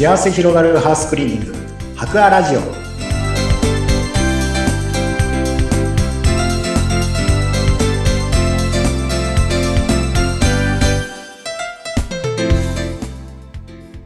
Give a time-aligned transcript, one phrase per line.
[0.00, 1.54] 幸せ広がるハウスクリーニング
[1.94, 2.60] 博アラジオ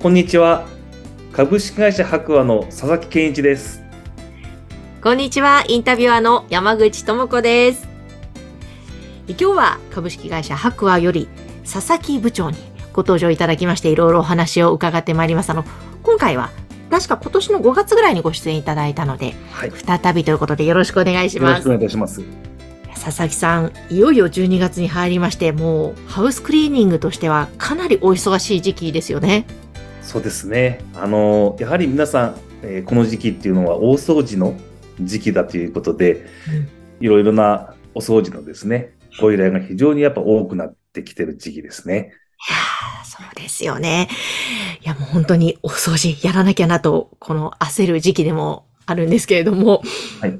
[0.02, 0.66] こんにちは。
[1.32, 3.80] 株式会社白亜の佐々木健一です。
[5.00, 7.86] こんにちは、インタビュアーの山口智子です。
[9.28, 11.28] 今日は株式会社白亜より
[11.62, 15.50] 佐々木部長にご登場いただきまして、いろいろお話を伺ってまいります。
[15.50, 15.64] あの、
[16.02, 16.50] 今回は
[16.90, 19.70] 確か今年の5月ぐらいにご出演いただいたので、はい。
[19.70, 21.68] よ再びということでよろしくお願いしますろしくお。
[21.70, 22.22] 願いいたします。
[23.04, 29.46] 佐々木さん、いよいよ12月に入りまして、もうハウスクリーニングとしてはかなりお忙しい時期ですよね。
[30.00, 30.88] そうですね。
[30.94, 34.58] あの、やはり皆さん、えーこの時期っていうのは大掃除の
[35.00, 36.26] 時期だということで、
[37.00, 42.12] いろいろなお掃除のですね、ご依頼が非常にやっぱ多くなってきてる時期ですね。
[42.48, 44.08] いやーそうですよね。
[44.82, 49.82] いや、もう本当にお掃除やらなきゃなと、この焦る時期でもあるんですけれども、
[50.20, 50.38] はい。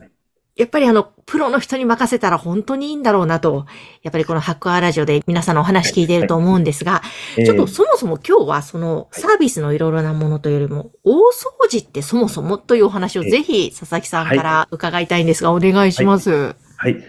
[0.56, 3.66] やっぱりあの、プロの人に任せたら本当にいいんだろうなと、
[4.02, 7.02] やっぱりこのハックアーラジオで皆さんのお話聞いていると思うんですが、
[7.36, 16.54] ちょっとそもそも今日はそのサービスのいろいろなものというよりも、大掃除ってそもそもというお話をええぜひ佐々木さんから伺いたいんですが、お願いします。
[16.76, 17.02] はい。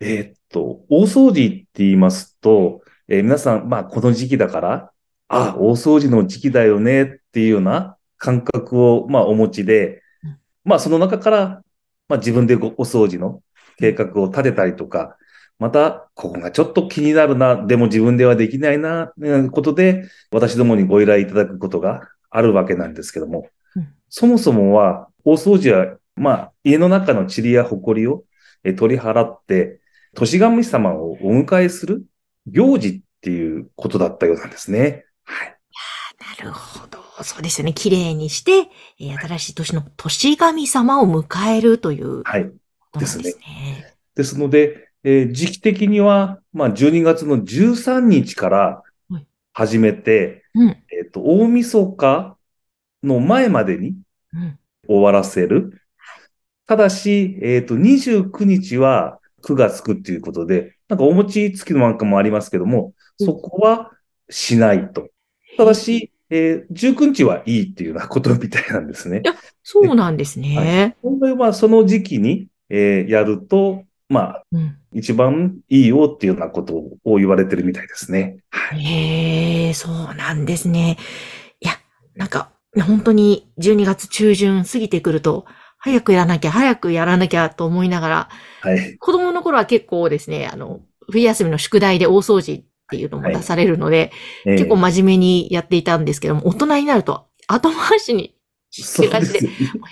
[0.00, 4.92] えーっと、大掃除って言いますと、えー皆さん、まあ、この時期だから、
[5.28, 11.62] あ、大掃除の時期だよねっていうような感覚を、まあ、お持ちでうん、まあ、その中から、
[12.08, 13.42] まあ、自分でごお掃除の
[13.78, 15.16] 計画を立てたりとか、
[15.58, 28.24] また、ここがちょっと気になるな、でも自分ではできないな、いうことで、私どもにご依頼いただくことがあるわけなんですけどもうん、そもそもは、大掃除は、まあ、家の中の塵や埃を
[28.64, 29.80] えー取り払って、
[30.14, 32.04] 年神様をお迎えする
[32.46, 35.04] 行事っていうことだったようなんですね。
[35.24, 35.56] はい。
[36.38, 36.98] なるほど。
[37.22, 37.72] そうですよね。
[37.72, 38.68] 綺麗にして、
[39.00, 42.50] えー新しい年の年神様を迎えるというはい。
[42.98, 43.34] ですね。
[44.14, 50.68] ですので、えー時期的には、まあ、12月の13日からはい始めて、うん。
[50.90, 52.36] えっ、と、大晦日
[53.02, 53.94] の前までに
[54.34, 54.58] うん。
[54.86, 55.80] 終わらせる。
[56.66, 63.92] ただし、えっ、と、29日は9がつくっていうことで、なんかお餅つきのなんかもありますけども、そこは
[64.28, 65.08] しないと。
[65.56, 69.22] ただし、えー19日はいいっていうようなことみたいなんですね。
[69.62, 70.96] そうなんですね。
[71.02, 74.76] 本来はその時期に、えーやると、まあ、うん。
[74.92, 76.74] 一番いいよっていうようなこと
[77.04, 78.38] を言われてるみたいですね。
[78.50, 78.80] はい。
[78.80, 80.96] へえ、そうなんですね。
[81.60, 81.74] いや、
[82.14, 82.50] なんか、
[82.86, 85.44] 本当に12月中旬過ぎてくると、
[85.86, 88.28] 早くやらなきゃ、早くやらなきゃと思いながら、
[88.60, 88.98] はい。
[88.98, 94.10] 子供の頃は結構ですね、あの、冬休みの宿題で大掃除っていうのも出されるので、
[94.44, 98.34] えー結構真面目にやっていたんですけども、大人になると後回しに
[98.70, 99.38] してです、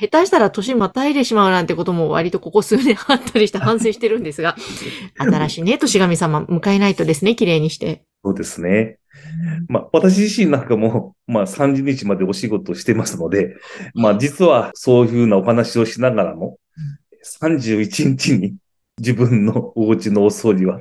[0.01, 4.57] 下手したら年またいでしまうなんてことも割とここ数年あったりして反省してるんですが、
[5.17, 8.03] 新しいね、年神様迎えないとですね、綺麗にして。
[8.25, 8.99] そうですね。
[9.69, 13.57] まあ、私自身なんかも、まあ、30日までお仕事をしてますので、
[13.95, 16.59] まあ、実はそういうふうなお話をしながらも、
[17.25, 18.57] 31日に
[18.99, 20.81] 自分のお家のお掃除は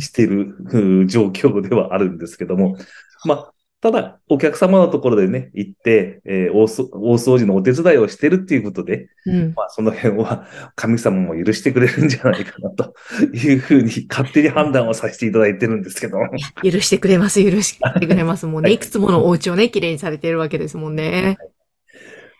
[0.00, 2.76] しているうん状況ではあるんですけども、
[3.24, 9.52] まあ、ただ、お客様のところでね、行って、えー大掃除のお手伝いをしてるっていうことで、うん。
[9.54, 12.94] まあ、その辺は神様も許してくれるんじゃないかなと
[13.36, 16.18] いうふうに勝手に判断をさせていただいてるんですけど
[16.62, 18.46] 許してくれます、許してくれます。
[18.46, 21.36] もうね、はいいくつものお家をね、綺麗にされてるわけですもんね。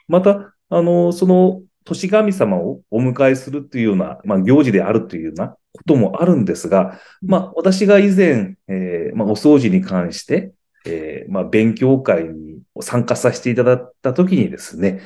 [0.09, 10.53] また、あの、その、年神様をお迎えするというような、まあ、行事であるというようなこともあるんですが、まあ、私が以前、えーまあ、お掃除に関して、
[10.87, 15.01] えーまあ、勉強会に参加させていただいたときにですね、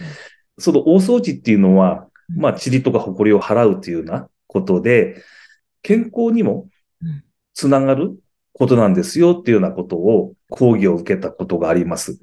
[0.58, 5.22] その大掃除っていうのは、まあ、塵とか埃を払うというようなことで、
[5.82, 6.68] 健康にも
[7.02, 8.18] うんつながる
[8.52, 12.20] ことなんですよっていうようなことを講義を受けたことがあります。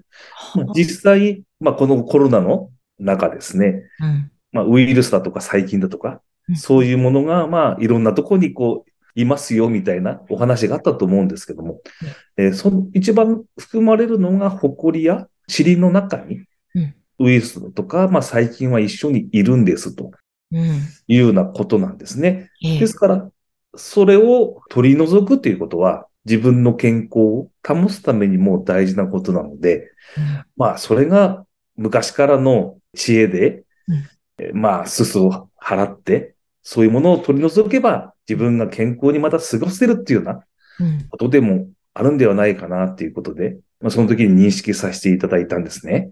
[0.55, 2.69] まあ実際、まあ、このコロナの
[2.99, 4.31] 中ですね、うん。
[4.51, 11.81] まあ、ウイルスだとか細菌だとかう、んそういうものが、まあ、いろんなところにこう、いますよ、みたいなお話があったと思うんですけども、
[12.37, 20.11] えーその一番含まれるのが、埃や塵の中にうん、ウイルスとか、まあ、細菌は一緒にいるんです、と。
[20.51, 20.81] うん。
[21.07, 22.49] いうようなことなんですね。
[22.63, 22.79] ええ。
[22.79, 23.29] ですから、
[23.75, 29.91] それを取り除くということは、自分の健康を保つためにも大事なことなので、
[30.57, 31.45] まあ、それが
[31.77, 34.03] 昔からの知恵で、うん。
[34.39, 40.43] えまあ、すすを払って、そういうものを取り除けば、自分が健康にまた過ごせるっていうような
[40.79, 41.07] うん。
[41.09, 46.11] ことでもあるんではないかなっていうことで、まあ、その時に認識させていただいたんですね。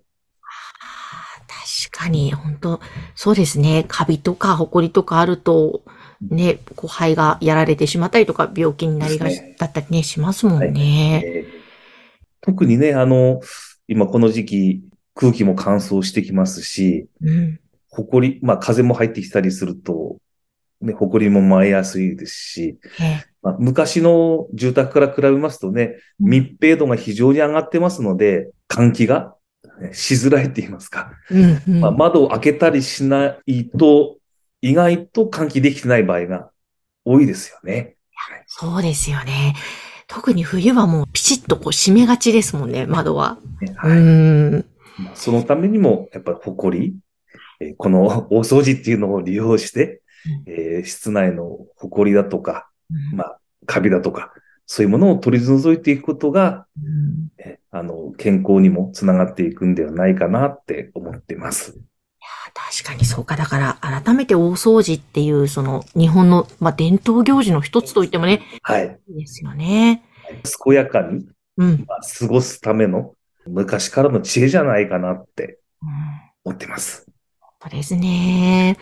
[1.95, 2.81] かに、本当
[3.15, 3.85] そうですね。
[3.87, 5.83] カビとかホコリとかあると、
[6.21, 11.23] ね、こう肺がやられてしまったりとか、病気になりがちだったりね、しますもんね。
[11.25, 11.65] えー
[12.41, 13.41] 特にね、あの、
[13.87, 14.83] 今この時期、
[15.15, 17.59] 空気も乾燥してきますし、うん。
[17.89, 20.17] 埃、まあ風も入ってきたりすると、
[20.85, 29.35] ね、埃も舞いやすいですし、えまあ、昔の住宅から比べますとね、密閉度が非常に上がってますので、換気が
[29.79, 31.11] ねしづらいって言いますか。
[31.29, 31.81] うん、うん。
[31.81, 34.17] まあ、窓を開けたりしないと、
[34.61, 36.49] 意外と換気できてない場合が
[37.03, 37.97] 多いですよね。
[38.47, 39.55] そうですよね。
[40.07, 43.37] 特に冬はもうピチッとこう閉めがちですもんね、窓は。
[43.75, 44.65] はいん。
[44.97, 46.95] まあそのためにも、やっぱり埃、
[47.59, 50.01] えーこの大掃除っていうのを利用して、
[50.45, 54.33] えー室内の埃だとか、うんまあ、カビだとか、
[54.65, 61.77] そういうものを取り除いていくことが、うんえあの、健康にもつながっていくんではないかなって思っています。
[62.53, 63.35] 確かにそうか。
[63.35, 68.99] だから、改めて大掃除っていう、その、日本の、まあ、伝統行事の一つと言ってもね、はい。
[69.09, 70.03] いいですよね。
[70.63, 71.85] 健やかに、うん。
[71.87, 73.13] まあ、過ごすための
[73.47, 75.89] 昔からの知恵じゃないかなってうん
[76.45, 77.05] 思ってます。
[77.61, 78.77] そうですね。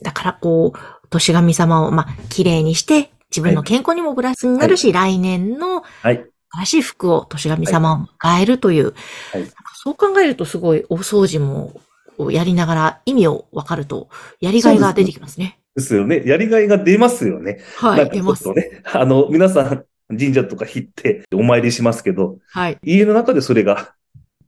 [0.00, 6.26] だから、こう、年神様を、まあ、綺麗にして、自分の健康にもプラスになるし、来年のはい。
[6.54, 8.94] 新しい服を年神様を迎えるという、
[9.32, 9.46] はい
[9.84, 11.80] そう考えるとすごい、大掃除も、
[12.16, 14.10] こうやりながら意味を分かると、
[14.40, 15.58] やりがいが出てきますね。
[15.74, 16.22] ですよね。
[16.24, 17.58] やりがいが出ますよね。
[17.78, 18.44] はい、なんか出ます
[18.84, 22.78] あの、皆さん、神社とか行ってお参りしますけど、はい。
[22.84, 23.94] 家の中でそれが、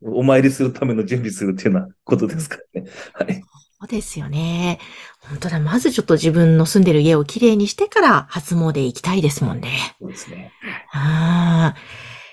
[0.03, 2.89] お参りするための準備するっていうようなことですからね。
[3.13, 3.43] はい。
[3.85, 4.79] そうですよね。
[5.29, 5.61] 本当だ。
[5.61, 9.95] まずちょっと自分の住んでる家をきれいにしてから初詣行きたいですもんね。
[10.01, 10.53] そうですね。
[10.93, 11.79] ああ。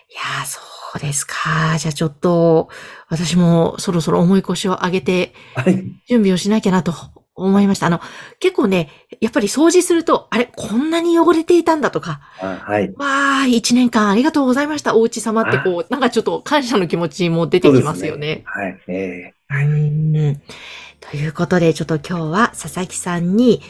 [0.09, 0.61] いやー、そ
[0.95, 1.77] うですか。
[1.77, 2.69] じゃあちょっと、
[3.09, 5.73] 私もそろそろ重い腰を上げてはい。
[6.07, 6.93] 準備をしなきゃなと
[7.35, 7.87] 思いました。
[7.87, 7.99] あの、
[8.39, 8.89] 結構ね、
[9.19, 12.93] やっぱり掃除すると、あれ、こんなに汚れていたんだとか、あはい。
[12.95, 18.43] わあ、一年間ありがとうございました、お家様ってこう、なんかちょっと感謝の気持ちも出てきますよね。
[18.45, 18.79] はい。
[18.87, 20.41] えうーん
[21.01, 23.61] ということで、ちょっと今日は佐々木さんに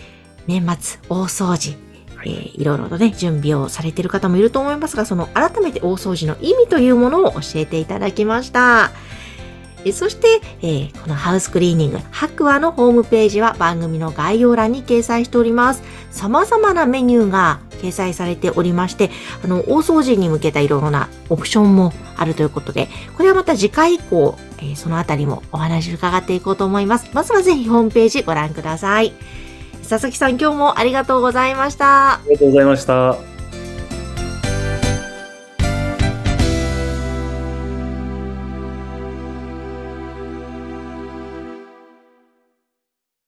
[0.48, 1.76] 年末大掃除、
[2.16, 8.92] はいえーいろいろとね、準備をされている方もいると思いますが、その改めて大掃除の意味というものを教えていただきました。
[9.84, 15.82] えーそして、えーこのハウスクリーニング、白亜のホームページは番組の概要欄に掲載しております。
[16.12, 19.10] 様々なメニューが掲載されておりまして、
[19.44, 22.88] あの、大掃除に向けたいろいろなオプションもあるということで、
[23.18, 27.10] これはまた次回以降、えーそのあたりもお話伺っていこうと思います。
[27.14, 29.14] まずはぜひホームページご覧ください。
[29.88, 32.14] 佐々木さん今日もありがとうございました。
[32.14, 33.31] ありがとうございました。